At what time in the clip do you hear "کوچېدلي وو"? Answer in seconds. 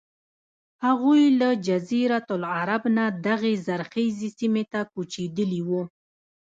4.93-5.81